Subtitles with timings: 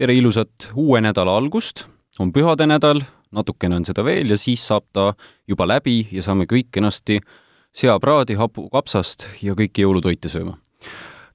[0.00, 1.82] tere ilusat uue nädala algust,
[2.18, 3.02] on pühade nädal,
[3.36, 5.10] natukene on seda veel ja siis saab ta
[5.48, 7.18] juba läbi ja saame kõik kenasti
[7.76, 10.56] seapraadi, hapukapsast ja kõiki jõulutoite sööma.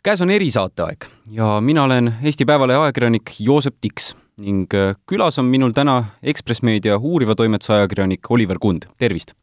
[0.03, 1.05] käes on erisaateaeg
[1.37, 6.61] ja mina olen Eesti Päevalehe ajakirjanik Joosep Tiks ning äh, külas on minul täna Ekspress
[6.61, 9.33] Meedia uuriva toimetuse ajakirjanik Oliver Kund, tervist!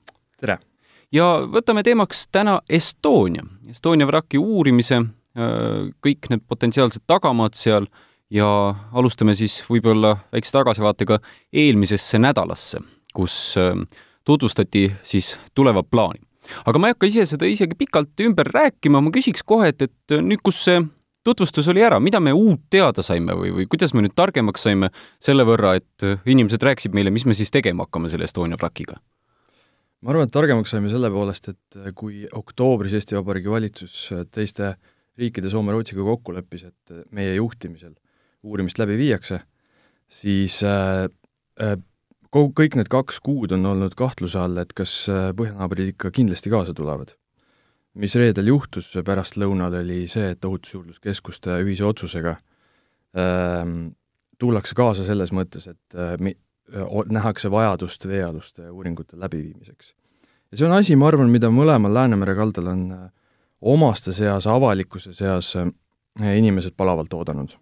[0.41, 0.59] tere!
[1.13, 5.05] ja võtame teemaks täna Estonia, Estonia vraki uurimise,
[5.39, 7.87] äh, kõik need potentsiaalsed tagamaad seal
[8.33, 8.49] ja
[8.97, 11.19] alustame siis võib-olla väikse tagasivaatega
[11.53, 12.81] eelmisesse nädalasse,
[13.15, 13.77] kus äh,
[14.25, 16.21] tutvustati siis tulevat plaani.
[16.67, 20.17] aga ma ei hakka ise seda isegi pikalt ümber rääkima, ma küsiks kohe, et, et
[20.19, 20.81] nüüd, kus see
[21.25, 24.91] tutvustus oli ära, mida me uut teada saime või, või kuidas me nüüd targemaks saime
[25.23, 28.99] selle võrra, et inimesed rääkisid meile, mis me siis tegema hakkame selle Estonia vrakiga?
[30.03, 33.99] ma arvan, et targemaks saime selle poolest, et kui oktoobris Eesti Vabariigi valitsus
[34.35, 34.75] teiste
[35.21, 37.93] riikide Soome, Rootsiga kokku leppis, et meie juhtimisel
[38.43, 39.41] uurimist läbi viiakse,
[40.11, 41.09] siis äh,
[41.63, 41.79] äh,
[42.33, 46.53] kogu, kõik need kaks kuud on olnud kahtluse all, et kas äh, põhjanaabrid ikka kindlasti
[46.53, 47.17] kaasa tulevad.
[47.93, 53.67] mis reedel juhtus pärastlõunal, oli see, et Ohutusjuurdluskeskuste ühise otsusega äh,
[54.41, 56.39] tullakse kaasa selles mõttes, et mi-,
[56.73, 59.95] äh, nähakse vajadust veealuste uuringute läbiviimiseks.
[60.51, 62.87] ja see on asi, ma arvan, mida mõlemal Läänemere kaldal on
[63.61, 65.55] omaste seas, avalikkuse seas
[66.21, 67.53] inimesed palavalt oodanud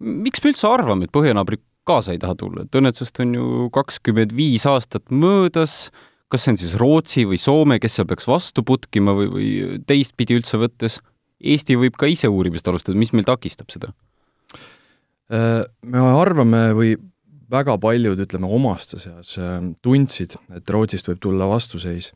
[0.00, 4.34] miks me üldse arvame, et põhjanaabrid kaasa ei taha tulla, et õnnetusest on ju kakskümmend
[4.36, 5.90] viis aastat möödas,
[6.32, 9.50] kas see on siis Rootsi või Soome, kes seal peaks vastu putkima või, või
[9.86, 11.00] teistpidi üldse võttes,
[11.36, 13.90] Eesti võib ka ise uurimist alustada, mis meil takistab seda?
[15.28, 16.94] Äh, me arvame või
[17.52, 22.12] väga paljud, ütleme, omaste seas äh, tundsid, et Rootsist võib tulla vastuseis,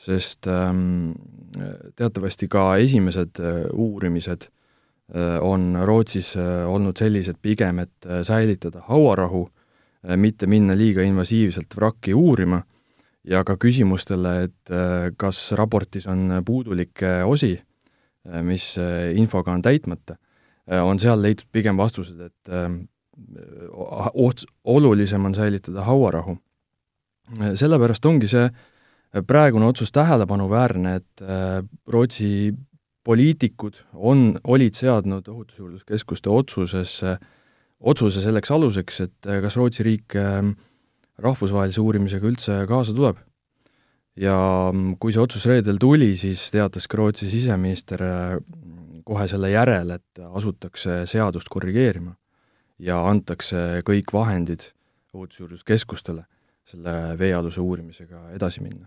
[0.00, 1.12] sest ähm,
[1.98, 4.48] teatavasti ka esimesed äh, uurimised
[5.40, 9.48] on Rootsis äh, olnud sellised pigem, et äh, säilitada hauarahu,
[10.16, 12.62] mitte minna liiga invasiivselt vrakki uurima
[13.28, 14.70] ja ka küsimustele, et
[15.20, 17.50] kas raportis on puudulikke osi,
[18.48, 18.70] mis
[19.20, 20.16] infoga on täitmata,
[20.80, 22.54] on seal leitud pigem vastused, et
[24.24, 26.38] oht-, olulisem on säilitada hauarahu.
[27.60, 28.48] sellepärast ongi see
[29.26, 31.28] praegune otsus tähelepanuväärne, et
[31.92, 32.54] Rootsi
[33.04, 37.16] poliitikud on, olid seadnud Ohutusjuurdluskeskuste otsusesse,
[37.80, 40.40] otsuse selleks aluseks, et eh, kas Rootsi riik eh,
[41.20, 43.20] rahvusvahelise uurimisega üldse kaasa tuleb.
[44.20, 44.36] ja
[44.72, 48.36] mm, kui see otsus reedel tuli, siis teatas ka Rootsi siseminister eh,
[49.04, 52.14] kohe selle järel, et asutakse seadust korrigeerima
[52.78, 54.70] ja antakse kõik vahendid
[55.14, 56.22] Ohutusjuurdluskeskustele
[56.70, 58.86] selle veealuse uurimisega edasi minna.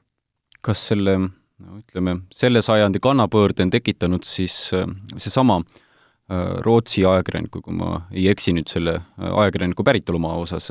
[0.62, 1.18] kas selle
[1.64, 4.88] no ütleme, selle sajandi kannapöörde on tekitanud siis äh,
[5.18, 10.70] seesama äh, Rootsi ajakirjaniku, kui ma ei eksi nüüd selle äh, ajakirjaniku päritolumaa osas,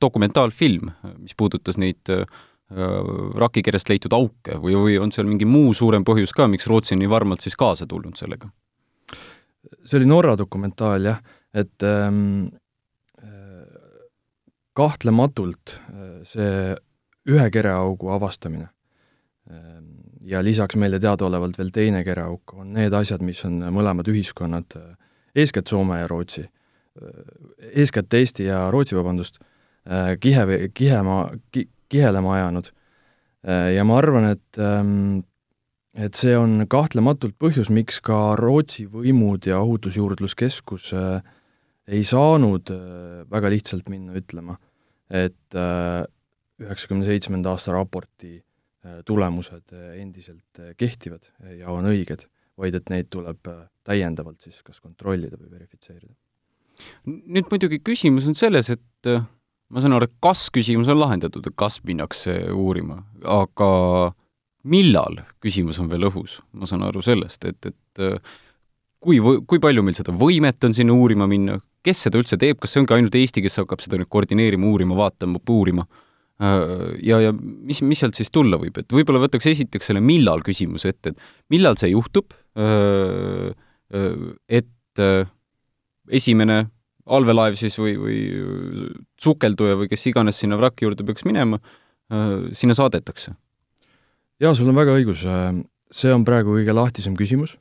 [0.00, 2.16] dokumentaalfilm, mis puudutas neid
[2.68, 7.00] rakikerest leitud auke või, või on seal mingi muu suurem põhjus ka, miks Rootsi on
[7.00, 8.50] nii varmalt siis kaasa tulnud sellega?
[9.88, 11.22] see oli Norra dokumentaal jah,
[11.56, 12.50] et ähm,
[14.76, 15.72] kahtlematult
[16.28, 16.76] see
[17.32, 18.68] ühe kereaugu avastamine
[19.48, 19.97] ähm,
[20.28, 24.76] ja lisaks meile teadaolevalt veel teine kereauk, on need asjad, mis on mõlemad ühiskonnad,
[25.36, 26.44] eeskätt Soome ja Rootsi,
[27.72, 29.40] eeskätt Eesti ja Rootsi, vabandust,
[30.20, 31.22] kihe, kihema
[31.54, 32.70] ki,, kihelema ajanud.
[33.74, 35.20] ja ma arvan, et ähm,
[35.98, 41.22] et see on kahtlematult põhjus, miks ka Rootsi võimud ja Ohutusjuurdluskeskus äh,
[41.88, 44.58] ei saanud äh, väga lihtsalt minna ütlema,
[45.10, 48.47] et üheksakümne äh, seitsmenda aasta raporti Äh,
[49.06, 51.26] tulemused äh, endiselt äh, kehtivad
[51.58, 52.26] ja on õiged,
[52.58, 53.50] vaid et neid tuleb
[53.86, 56.14] täiendavalt siis kas kontrollida või verifitseerida.
[57.06, 59.10] nüüd muidugi küsimus on selles, et
[59.68, 63.70] ma saan aru, et kas-küsimus on lahendatud, kas minnakse uurima, aga
[64.68, 66.38] millal, küsimus on veel õhus.
[66.52, 68.22] ma saan aru sellest, et, et
[69.02, 72.74] kui, kui palju meil seda võimet on sinna uurima minna, kes seda üldse teeb, kas
[72.74, 75.86] see ongi ainult Eesti, kes hakkab seda nüüd koordineerima, uurima, vaatama, uurima?
[76.38, 80.44] Äh, ja, ja mis, mis sealt siis tulla võib, et võib-olla võtaks esiteks selle millal
[80.46, 83.50] küsimuse ette, et millal see juhtub, äh,
[83.90, 85.02] äh, et
[86.14, 86.64] esimene
[87.08, 88.18] allveelaev siis või, või
[89.22, 91.60] sukelduja või kes iganes sinna vraki juurde peaks minema,
[92.56, 93.30] sinna saadetakse?
[94.42, 95.22] jaa, sul on väga õigus,
[95.94, 97.54] see on praegu kõige lahtisem küsimus,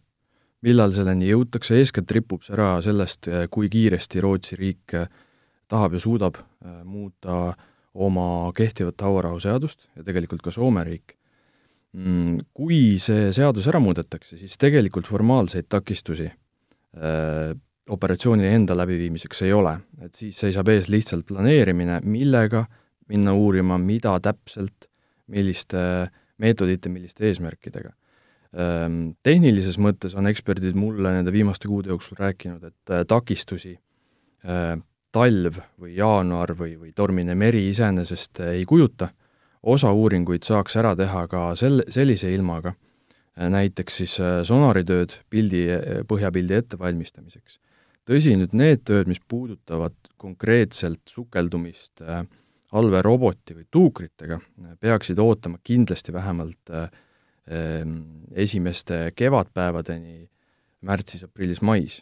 [0.66, 4.98] millal selleni jõutakse, eeskätt ripub see ära sellest, kui kiiresti Rootsi riik
[5.70, 6.42] tahab ja suudab
[6.82, 11.16] muuta äh, oma kehtivat hauarahuseadust ja tegelikult ka Soome riik.
[11.98, 17.56] Mm, kui see seadus ära muudetakse, siis tegelikult formaalseid takistusi äh,
[17.90, 22.66] operatsiooni enda läbiviimiseks ei ole, et siis seisab ees lihtsalt planeerimine, millega
[23.08, 24.90] minna uurima, mida täpselt,
[25.32, 25.80] milliste
[26.44, 27.94] meetodite, milliste eesmärkidega.
[28.58, 33.74] Ehm, tehnilises mõttes on eksperdid mulle nende viimaste kuude jooksul rääkinud, et äh, takistusi
[34.46, 34.76] äh,
[35.18, 39.10] talv või jaanuar või, või tormine meri iseenesest ei kujuta,
[39.64, 42.76] osa uuringuid saaks ära teha ka sel-, sellise ilmaga,
[43.36, 45.66] äh, näiteks siis sonaritööd pildi,
[46.08, 47.60] põhjapildi ettevalmistamiseks.
[48.08, 52.22] Tõsi, nüüd need tööd, mis puudutavad konkreetselt sukeldumist äh,
[52.72, 54.40] allveeroboti või tuukritega,
[54.80, 56.88] peaksid ootama kindlasti vähemalt äh,
[57.52, 58.00] ähm,
[58.32, 60.30] esimeste kevadpäevadeni
[60.88, 62.02] märtsis, aprillis, mais.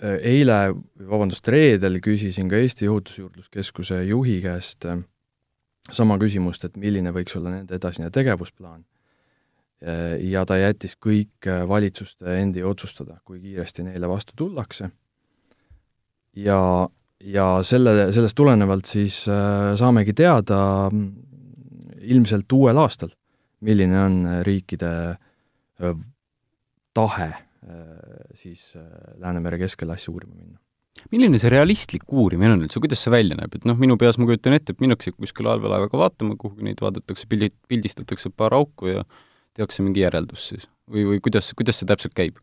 [0.00, 0.60] Äh, eile,
[1.08, 4.86] vabandust, reedel küsisin ka Eesti Ohutusjuurdluskeskuse juhi käest
[5.90, 8.84] sama küsimust, et milline võiks olla nende edasine tegevusplaan
[9.80, 14.90] Äh, ja ta jättis kõik äh, valitsuste endi otsustada, kui kiiresti neile vastu tullakse.
[16.36, 16.88] ja,
[17.24, 21.08] ja selle, sellest tulenevalt siis äh, saamegi teada mm,
[22.12, 23.08] ilmselt uuel aastal,
[23.60, 25.16] milline on riikide
[26.94, 27.28] tahe
[28.34, 28.72] siis
[29.20, 30.56] Läänemere keskele asja uurima minna
[31.10, 34.26] milline see realistlik uurimine on üldse, kuidas see välja näeb, et noh, minu peas ma
[34.28, 39.04] kujutan ette, et minnakse kuskile allveelaevaga vaatama, kuhugi neid vaadatakse, pildid, pildistatakse paar auku ja
[39.56, 42.40] tehakse mingi järeldus siis või, või kuidas, kuidas see täpselt käib?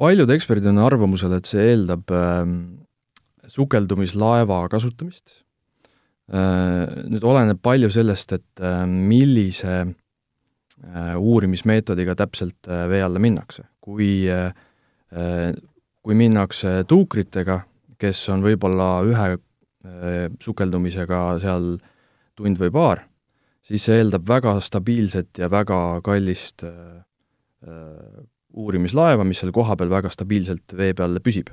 [0.00, 2.46] paljud eksperdid on arvamusel, et see eeldab äh,
[3.52, 5.42] sukeldumislaeva kasutamist
[6.32, 6.86] äh,.
[7.08, 9.92] Nüüd oleneb palju sellest, et äh, millise äh,
[11.18, 13.64] uurimismeetodiga täpselt äh, vee alla minnakse.
[13.80, 14.52] kui äh,
[15.12, 15.52] äh,
[16.02, 17.60] kui minnakse tuukritega,
[17.98, 21.76] kes on võib-olla ühe äh, sukeldumisega seal
[22.38, 23.02] tund või paar,
[23.64, 27.00] siis see eeldab väga stabiilset ja väga kallist äh,
[27.66, 28.22] äh,
[28.58, 31.50] uurimislaeva, mis seal kohapeal väga stabiilselt vee peal püsib.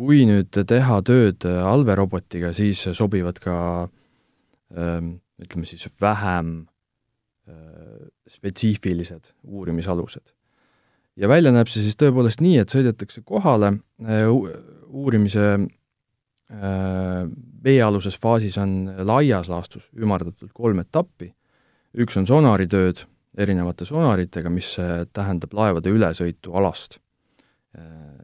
[0.00, 5.00] kui nüüd teha tööd äh, allveerobotiga, siis sobivad ka äh,
[5.40, 6.79] ütleme siis vähem äh,
[8.30, 10.32] spetsiifilised uurimisalused.
[11.16, 14.28] ja välja näeb see siis tõepoolest nii, et sõidetakse kohale äh,
[14.88, 15.58] uurimise
[16.50, 17.28] Äh,
[17.62, 21.28] veealuses faasis on laias laastus ümardatult kolm etappi,
[22.02, 23.04] üks on sonaritööd
[23.38, 26.98] erinevate sonaritega, mis äh, tähendab laevade ülesõitu alast.
[27.78, 28.18] Äh,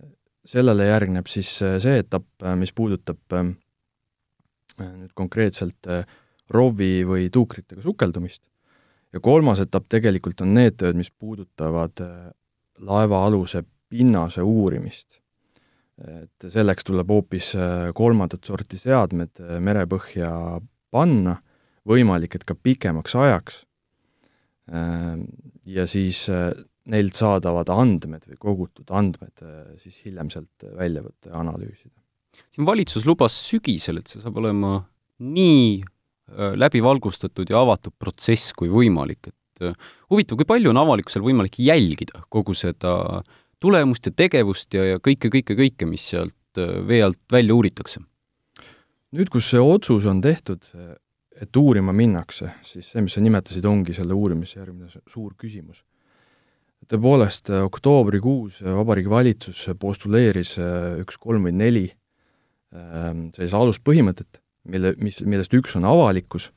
[0.47, 2.27] sellele järgneb siis see etapp,
[2.59, 5.89] mis puudutab nüüd konkreetselt
[6.55, 8.45] ROV-i või tuukritega sukeldumist,
[9.13, 12.03] ja kolmas etapp tegelikult on need tööd, mis puudutavad
[12.79, 15.21] laevaaluse pinnase uurimist
[16.05, 20.31] et selleks tuleb hoopis äh, kolmandat sorti seadmed äh, merepõhja
[20.93, 21.39] panna,
[21.89, 23.61] võimalik, et ka pikemaks ajaks,
[24.73, 25.27] ähm,
[25.65, 26.51] ja siis äh,
[26.93, 29.43] neilt saadavad andmed või kogutud andmed
[29.83, 31.97] siis hiljem sealt välja võtta ja analüüsida.
[32.55, 34.79] siin valitsus lubas sügisel, et see saab olema
[35.19, 35.81] nii
[36.35, 39.37] läbivalgustatud ja avatud protsess kui võimalik, et
[40.11, 45.01] huvitav, kui palju on avalikkusel võimalik jälgida kogu seda äh, tulemust ja tegevust ja, ja
[45.03, 48.03] kõike, kõike, kõike, mis sealt äh, vee alt välja uuritakse.
[49.17, 50.65] nüüd, kus see otsus on tehtud,
[51.41, 55.85] et uurima minnakse, siis see, mis sa nimetasid, ongi selle uurimise järgmine suur küsimus.
[56.87, 61.87] tõepoolest, oktoobrikuus Vabariigi Valitsus postuleeris äh, üks, kolm või neli
[62.77, 66.51] sellise aluspõhimõtet, mille, mis, millest üks on avalikkus,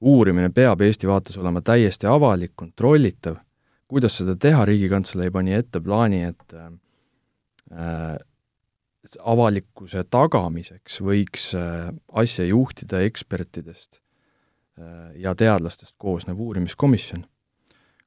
[0.00, 3.40] uurimine peab Eesti vaates olema täiesti avalik, kontrollitav
[3.88, 8.16] kuidas seda teha, Riigikantselei pani ette plaani, et äh,
[9.34, 11.88] avalikkuse tagamiseks võiks äh,
[12.18, 17.24] asja juhtida ekspertidest äh, ja teadlastest koosnev uurimiskomisjon.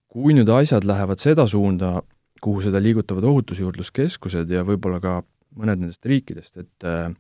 [0.10, 2.02] kui nüüd asjad lähevad seda suunda,
[2.42, 5.20] kuhu seda liigutavad ohutusjuurdluskeskused ja võib-olla ka
[5.56, 7.12] mõned nendest riikidest, et äh,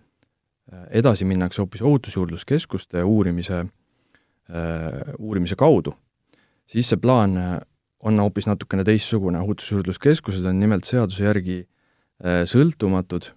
[0.89, 5.93] edasi minnakse hoopis ohutusjuurdluskeskuste uurimise äh,, uurimise kaudu,
[6.69, 7.57] siis see plaan äh,
[7.99, 13.31] on hoopis natukene teistsugune, ohutusjuurdluskeskused on nimelt seaduse järgi äh, sõltumatud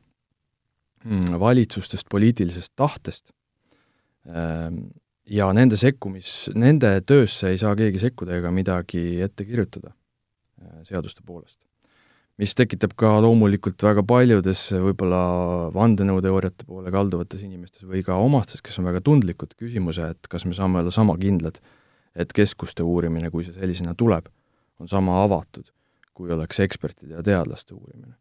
[1.05, 3.33] mm, valitsustest, poliitilisest tahtest.
[4.29, 4.85] Ähm,
[5.27, 9.95] ja nende sekkumis, nende töösse ei saa keegi sekkuda ega midagi ette kirjutada
[10.87, 11.59] seaduste poolest.
[12.41, 15.23] Mis tekitab ka loomulikult väga paljudes võib-olla
[15.75, 20.57] vandenõuteooriate poole kalduvates inimestes või ka omastes, kes on väga tundlikud, küsimuse, et kas me
[20.57, 21.61] saame olla sama kindlad,
[22.17, 24.31] et keskuste uurimine, kui see sellisena tuleb
[24.83, 25.69] on sama avatud,
[26.15, 28.17] kui oleks ekspertide ja teadlaste uurimine.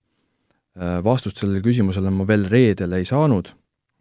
[0.78, 3.52] Äh, vastust sellele küsimusele ma veel reedel ei saanud,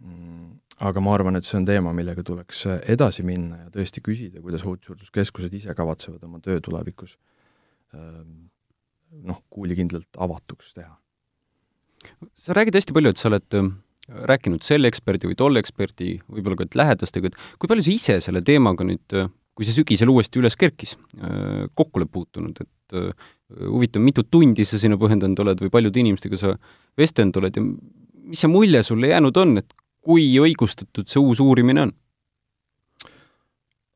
[0.04, 0.52] mm,
[0.86, 4.66] aga ma arvan, et see on teema, millega tuleks edasi minna ja tõesti küsida, kuidas
[4.66, 7.16] Ohutusjuurdluskeskused ise kavatsevad oma töö tulevikus
[7.94, 8.49] ähm,
[9.26, 10.94] noh, kuulikindlalt avatuks teha.
[12.34, 13.70] sa räägid hästi palju, et sa oled äh,
[14.30, 18.42] rääkinud selle eksperdi või tolle eksperdi, võib-olla ka lähedastega, et kui palju sa ise selle
[18.46, 20.94] teemaga nüüd, äh, kui see sügisel uuesti üles kerkis,
[21.76, 22.94] kokku oled puutunud, et
[23.58, 26.52] huvitav, mitu tundi sa sinna pühendanud oled või paljude inimestega sa
[26.98, 29.74] vestelnud oled ja mis see mulje sulle jäänud on, et
[30.06, 31.92] kui õigustatud see uus uurimine on?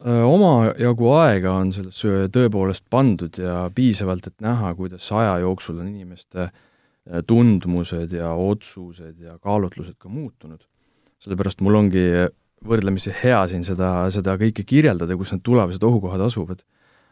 [0.05, 6.51] Omajagu aega on sellesse tõepoolest pandud ja piisavalt, et näha, kuidas aja jooksul on inimeste
[7.29, 10.61] tundmused ja otsused ja kaalutlused ka muutunud.
[11.25, 12.05] sellepärast mul ongi
[12.65, 16.63] võrdlemisi hea siin seda, seda kõike kirjeldada, kus need tulevased ohukohad asuvad.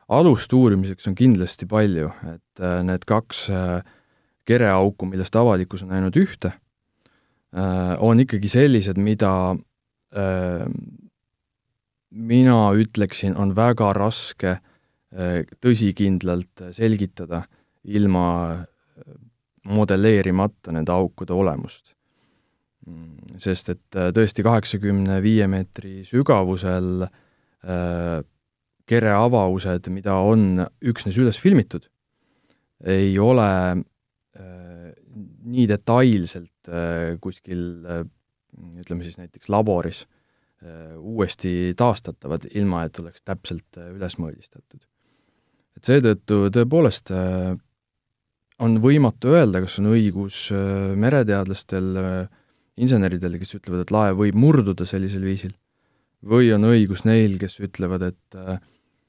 [0.08, 3.46] alust uurimiseks on kindlasti palju, et need kaks
[4.44, 6.52] kereauku, millest avalikkus on näinud ühte,
[7.98, 9.54] on ikkagi sellised, mida
[12.12, 17.42] mina ütleksin, on väga raske äh, tõsikindlalt selgitada
[17.84, 19.16] ilma äh,
[19.72, 21.94] modelleerimata nende aukude olemust.
[22.86, 27.06] Mm, sest et äh, tõesti kaheksakümne viie meetri sügavusel
[28.90, 31.84] kereavavused, mida on üksnes üles filmitud,
[32.82, 33.44] ei ole
[35.46, 36.72] nii detailselt
[37.22, 37.62] kuskil
[38.82, 40.21] ütleme siis näiteks laboris Äh,
[40.98, 44.80] uuesti taastatavad, ilma et oleks täpselt äh, üles mõõdistatud.
[45.76, 47.54] et seetõttu tõepoolest äh,
[48.62, 50.44] on võimatu öelda, kas on õigus
[51.02, 51.88] mereteadlastel,
[52.78, 55.56] inseneridel, kes ütlevad, et laev võib murduda sellisel viisil,
[56.22, 58.38] või on õigus neil, kes ütlevad, et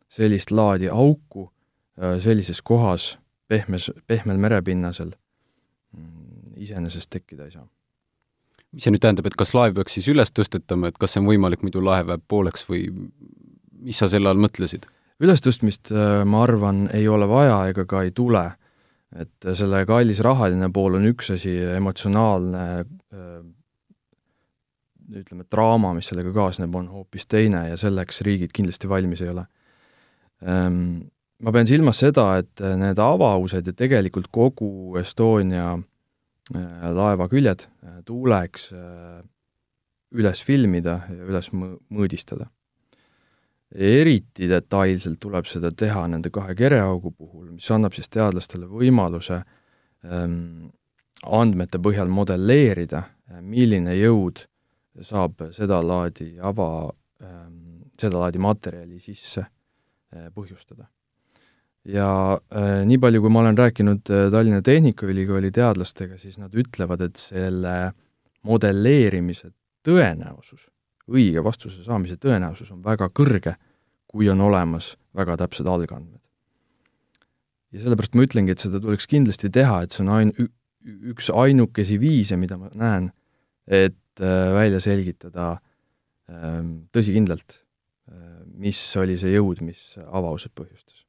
[0.10, 1.52] sellist laadi auku
[2.24, 3.12] sellises kohas,
[3.46, 7.68] pehmes, pehmel merepinnasel mm, iseenesest tekkida ei saa
[8.74, 11.30] mis see nüüd tähendab, et kas laev peaks siis üles tõstetama, et kas see on
[11.30, 12.88] võimalik, muidu laev jääb pooleks või
[13.84, 14.90] mis sa selle all mõtlesid?
[15.24, 18.52] ülestõstmist, äh, ma arvan, ei ole vaja ega ka ei tule.
[19.14, 23.44] et selle kallis rahaline pool on üks asi, emotsionaalne äh,
[25.14, 29.46] ütleme, draama, mis sellega kaasneb, on hoopis teine ja selleks riigid kindlasti valmis ei ole.
[30.42, 30.80] Ähm,
[31.46, 35.93] ma pean silmas seda, et need avavused ja tegelikult kogu Estonia Äh,
[36.52, 39.22] laeva küljed äh, tuleks äh,
[40.14, 42.50] üles filmida ja üles mõõdistada.
[43.74, 49.40] eriti detailselt tuleb seda teha nende kahe kereaugu puhul, mis annab siis teadlastele võimaluse
[50.04, 50.70] ähm,
[51.26, 53.02] andmete põhjal modelleerida,
[53.42, 54.44] milline jõud
[55.02, 60.86] saab sedalaadi ava ähm,, sedalaadi materjali sisse äh, põhjustada
[61.86, 67.04] ja äh, nii palju, kui ma olen rääkinud äh, Tallinna Tehnikaülikooli teadlastega, siis nad ütlevad,
[67.04, 67.92] et selle
[68.48, 69.52] modelleerimise
[69.88, 70.70] tõenäosus,
[71.12, 73.58] õige vastuse saamise tõenäosus on väga kõrge,
[74.08, 76.22] kui on olemas väga täpsed algandmed.
[77.74, 80.34] ja sellepärast ma ütlengi, et seda tuleks kindlasti teha, et see on ain-,
[81.12, 83.12] üks ainukesi viise, mida ma näen,
[83.68, 85.52] et äh, välja selgitada
[86.30, 86.60] äh,
[86.96, 91.03] tõsikindlalt äh,, mis oli see jõud, mis avavused põhjustas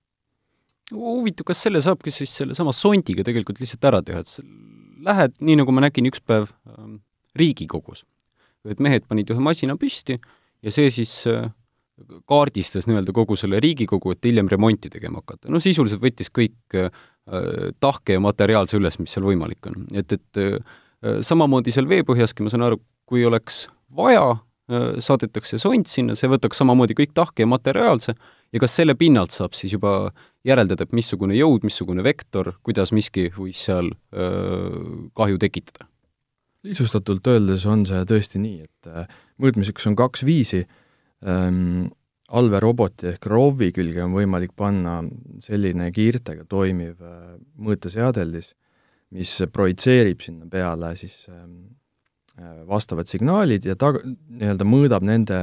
[0.94, 4.38] huvitav, kas selle saabki siis sellesama sondiga tegelikult lihtsalt ära teha, et
[5.04, 6.98] lähed, nii nagu ma nägin üks päev ähm,
[7.38, 8.04] Riigikogus,
[8.68, 10.18] et mehed panid ühe masina püsti
[10.64, 11.50] ja see siis äh,
[12.30, 15.50] kaardistas nii-öelda kogu selle Riigikogu, et hiljem remonti tegema hakata.
[15.52, 16.90] no sisuliselt võttis kõik äh,
[17.80, 19.86] tahke ja materiaalse üles, mis seal võimalik on.
[19.94, 20.58] et, et äh,
[21.24, 26.58] samamoodi seal veepõhjaski, ma saan aru, kui oleks vaja äh,, saadetakse sond sinna, see võtaks
[26.62, 28.16] samamoodi kõik tahke ja materiaalse
[28.54, 30.12] ja kas selle pinnalt saab siis juba
[30.44, 35.88] järeldada, et missugune jõud, missugune vektor, kuidas miski võis seal öö, kahju tekitada?
[36.64, 39.10] lihtsustatult öeldes on see tõesti nii, et äh,
[39.42, 41.90] mõõtmiseks on kaks viisi ähm,,
[42.34, 45.02] allveeroboti ehk ROV-i külge on võimalik panna
[45.44, 48.54] selline kiirtega toimiv äh, mõõteseadeldis,
[49.12, 51.76] mis projitseerib sinna peale siis ähm,
[52.66, 55.42] vastavad signaalid ja tag-, nii-öelda mõõdab nende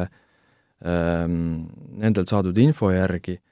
[0.81, 1.70] ähm,,
[2.01, 3.50] nendelt saadud info järgi Äh,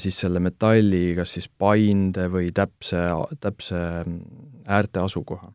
[0.00, 3.00] siis selle metalli kas siis painde või täpse,
[3.40, 4.18] täpse mm,
[4.68, 5.48] äärte asukoha.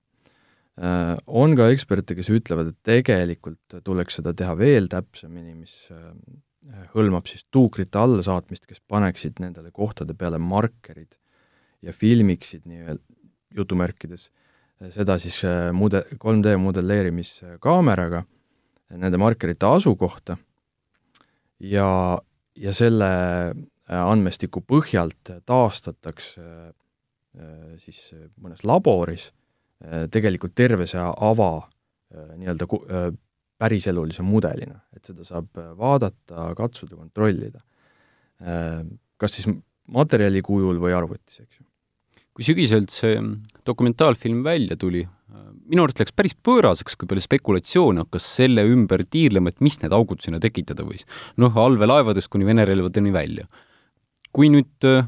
[0.82, 6.10] Äh, on ka eksperte, kes ütlevad, et tegelikult tuleks seda teha veel täpsemini, mis äh,
[6.96, 11.13] hõlmab siis tuukrite allasaatmist, kes paneksid nendele kohtade peale markerid
[11.86, 13.03] ja filmiksid nii-öelda
[13.55, 14.32] jutumärkides
[14.91, 15.38] seda siis
[15.72, 18.25] mude-, 3D modelleerimiskaameraga,
[19.00, 20.36] nende markerite asukohta
[21.63, 21.88] ja,
[22.60, 23.12] ja selle
[23.53, 28.00] Äh, andmestiku põhjalt taastatakse äh, siis
[28.42, 31.54] mõnes laboris äh, tegelikult terve see ava
[32.15, 32.68] nii-öelda
[33.60, 37.60] päriselulise mudelina, et seda saab vaadata, katsuda, kontrollida.
[39.20, 39.50] Kas siis
[39.92, 41.65] materjali kujul või arvutis, eks ju.
[42.38, 43.18] kui sügisel see
[43.68, 45.01] dokumentaalfilm välja tuli,
[45.70, 49.96] minu arust läks päris pööraseks, kui palju spekulatsioone hakkas selle ümber tiirlema, et mis need
[49.96, 51.06] augud sinna tekitada võis.
[51.42, 53.48] noh, allveelaevadest kuni Vene relvadeni välja.
[54.36, 55.08] Kui nüüd äh,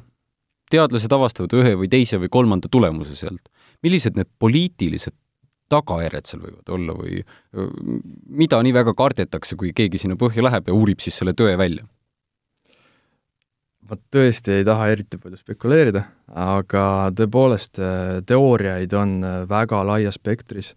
[0.71, 3.51] teadlased avastavad ühe või teise või kolmanda tulemuse sealt,
[3.83, 5.15] millised need poliitilised
[5.71, 7.69] tagajärjed seal võivad olla või äh,
[8.43, 11.85] mida nii väga kardetakse, kui keegi sinna põhja läheb ja uurib siis selle tõe välja?
[13.87, 16.01] ma tõesti ei taha eriti palju spekuleerida,
[16.35, 16.81] aga
[17.15, 20.73] tõepoolest äh, teooriaid on väga laias spektris.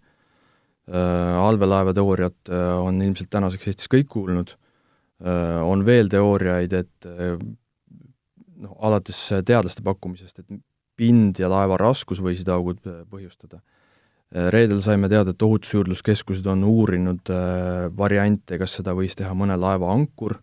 [0.91, 4.49] Allveelaeva teooriat on ilmselt tänaseks Eestis kõik kuulnud.
[5.21, 7.05] on veel teooriaid, et
[8.61, 10.61] noh, alates teadlaste pakkumisest, et
[10.99, 13.61] pind ja laeva raskus võisid augud põhjustada.
[14.31, 17.31] reedel saime teada, et Ohutusjuurdluskeskused on uurinud
[17.97, 20.37] variante, kas seda võis teha mõne laeva ankur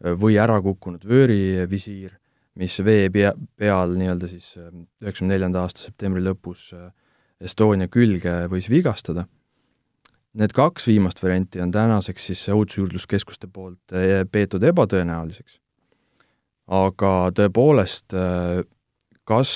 [0.00, 2.18] või ära kukkunud vöörivisiir,
[2.56, 4.70] mis vee pea, peal nii-öelda siis äh,
[5.02, 6.90] üheksakümne neljanda aasta septembri lõpus äh,
[7.40, 9.26] Estonia külge võis vigastada.
[10.36, 15.60] Need kaks viimast varianti on tänaseks siis Ohutusjuurdluskeskuste poolt äh, peetud ebatõenäoliseks.
[16.66, 18.14] Aga tõepoolest,
[19.26, 19.50] kas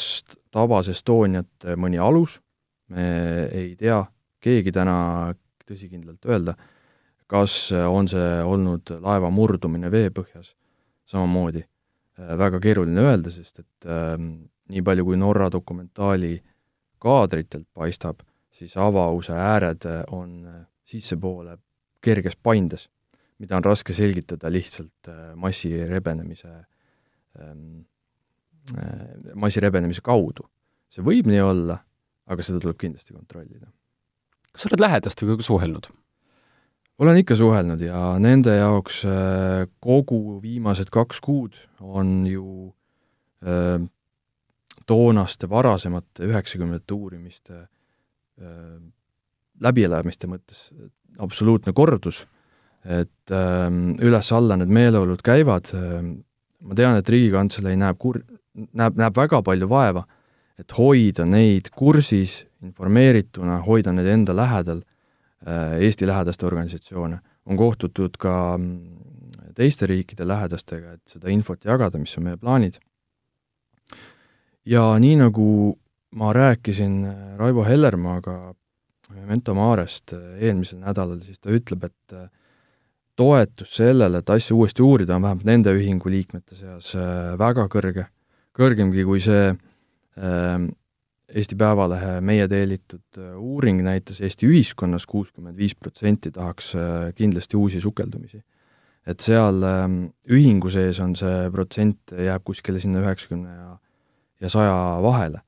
[0.54, 2.36] tabas Estoniat mõni alus,
[2.90, 3.06] me
[3.50, 4.04] ei tea,
[4.42, 5.32] keegi täna
[5.70, 6.54] tõsikindlalt öelda.
[7.30, 10.54] Kas äh, on see olnud laeva murdumine veepõhjas,
[11.10, 11.62] samamoodi.
[12.18, 14.16] Äh, väga keeruline öelda, sest et äh,
[14.70, 16.34] nii palju, kui Norra dokumentaali
[17.00, 20.42] kaadritelt paistab, siis avause ääred äh, on
[20.90, 21.58] sissepoole
[22.02, 22.88] kerges paindes,
[23.38, 26.66] mida on raske selgitada lihtsalt äh, massi rebenemise ähm,, äh,
[29.34, 30.48] massi rebenemise kaudu.
[30.90, 31.78] see võib nii olla,
[32.26, 33.70] aga seda tuleb kindlasti kontrollida.
[34.52, 35.90] kas sa oled lähedastega ka suhelnud?
[37.00, 42.46] olen ikka suhelnud ja nende jaoks äh, kogu viimased kaks kuud on ju
[43.40, 43.80] äh,
[44.86, 48.74] toonaste varasemate üheksakümnendate uurimiste äh,
[49.60, 50.68] läbielamiste mõttes
[51.20, 52.22] absoluutne kordus,
[52.88, 53.32] et
[54.00, 55.68] üles-alla need meeleolud käivad,
[56.60, 58.22] ma tean, et Riigikantselei näeb kur-,
[58.54, 60.04] näeb, näeb väga palju vaeva,
[60.58, 64.82] et hoida neid kursis, informeerituna, hoida neid enda lähedal
[65.48, 71.96] Äh, Eesti lähedaste organisatsioone, on kohtutud ka mm, teiste riikide lähedastega, et seda infot jagada,
[71.98, 72.76] mis on meie plaanid.
[74.68, 75.46] ja nii, nagu
[76.12, 78.52] ma rääkisin äh, Raivo Hellermaaga
[79.14, 82.14] Memento Marest äh, eelmisel nädalal, siis ta ütleb, et
[83.20, 86.94] toetus sellele, et asja uuesti uurida, on vähemalt nende ühingu liikmete seas
[87.38, 88.06] väga kõrge,
[88.56, 89.50] kõrgemgi kui see
[91.34, 97.56] Eesti Päevalehe meie tellitud äh, uuring näitas Eesti ühiskonnas kuuskümmend viis protsenti tahaks äh, kindlasti
[97.56, 98.42] uusi sukeldumisi.
[99.06, 99.94] et seal ähm,
[100.28, 103.78] ühingu sees on see protsent, jääb kuskile sinna üheksakümne ja
[104.40, 105.40] ja saja vahele.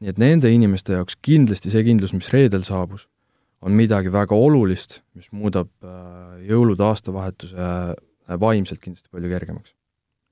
[0.00, 3.06] nii et nende inimeste jaoks kindlasti see kindlus, mis reedel saabus,
[3.66, 7.70] on midagi väga olulist, mis muudab äh, jõulude aastavahetuse
[8.40, 9.74] vaimselt kindlasti palju kergemaks.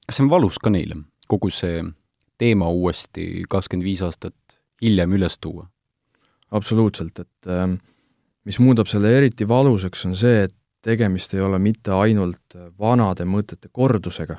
[0.06, 1.82] kas see on valus ka neile, kogu see
[2.38, 5.66] teema uuesti kakskümmend viis aastat hiljem üles tuua.
[6.50, 7.78] absoluutselt, et ähm,
[8.44, 13.70] mis muudab selle eriti valusaks, on see, et tegemist ei ole mitte ainult vanade mõtete
[13.72, 14.36] kordusega,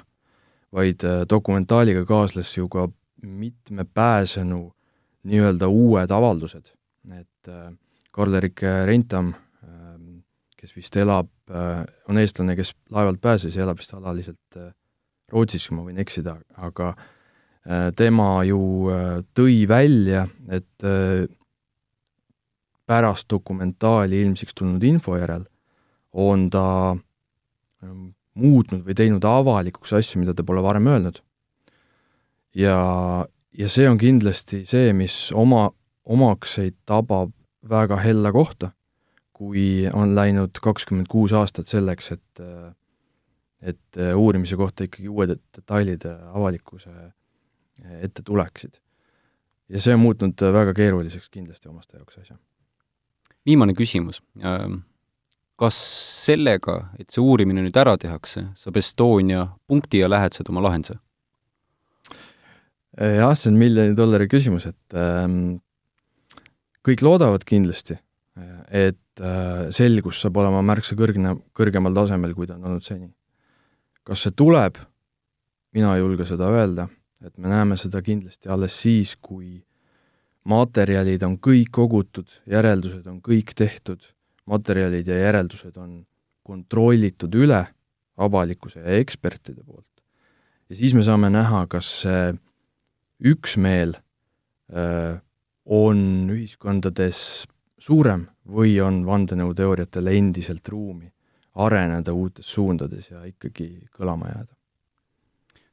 [0.71, 2.87] vaid äh, dokumentaaliga kaasles ju ka
[3.25, 4.69] mitme pääsenu
[5.25, 6.69] nii-öelda uued avaldused,
[7.11, 7.71] et äh,
[8.15, 9.33] Karl-Erik Rentam,
[9.65, 10.21] ähm,
[10.57, 14.61] kes vist elab, äh, on eestlane, kes laevalt pääses ja elab vist alaliselt
[15.33, 16.93] Rootsis, kui ma võin eksida, aga
[17.65, 21.25] Äh, tema ju äh, tõi välja, et äh,
[22.85, 25.47] pärast dokumentaali ilmsiks tulnud info järel
[26.13, 31.17] on ta ähm, muutnud või teinud avalikuks asju, mida ta pole varem öelnud.
[32.53, 32.77] ja,
[33.57, 35.71] ja see on kindlasti see, mis oma,
[36.05, 37.33] omakseid tabab
[37.69, 38.71] väga hella kohta,
[39.35, 42.45] kui on läinud kakskümmend kuus aastat selleks, et
[43.65, 46.91] et uurimise kohta ikkagi uued detailid avalikkuse
[48.01, 48.77] ette tuleksid.
[49.69, 52.37] ja see on muutnud väga keeruliseks kindlasti omaste jaoks asja.
[53.45, 54.21] viimane küsimus.
[55.55, 55.79] kas
[56.25, 60.99] sellega, et see uurimine nüüd ära tehakse, saab Estonia punkti ja lähedased oma lahenduse?
[62.95, 65.57] jah, see on miljoni dollari küsimus, et ähm,
[66.85, 67.97] kõik loodavad kindlasti,
[68.69, 73.09] et äh, selgus saab olema märksa kõrgne, kõrgemal tasemel, kui ta on olnud seni.
[74.05, 74.77] kas see tuleb,
[75.73, 76.85] mina ei julge seda öelda
[77.25, 79.57] et me näeme seda kindlasti alles siis, kui
[80.49, 84.03] materjalid on kõik kogutud, järeldused on kõik tehtud,
[84.49, 85.97] materjalid ja järeldused on
[86.45, 87.63] kontrollitud üle
[88.21, 89.89] avalikkuse ja ekspertide poolt.
[90.69, 92.33] ja siis me saame näha, kas see
[93.25, 93.95] üksmeel
[95.65, 97.45] on ühiskondades
[97.77, 101.09] suurem või on vandenõuteooriatele endiselt ruumi
[101.55, 104.53] areneda uutes suundades ja ikkagi kõlama jääda?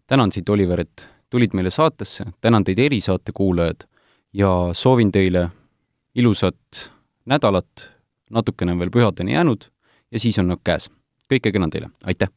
[0.06, 3.86] tänan sind, Oliver, et tulid meile saatesse, tänan teid, erisaate kuulajad,
[4.32, 5.48] ja soovin teile
[6.14, 6.90] ilusat
[7.24, 7.88] nädalat,
[8.30, 9.70] natukene on veel pühadeni jäänud
[10.10, 10.90] ja siis on nad käes.
[11.32, 12.28] kõike kena teile, aitäh!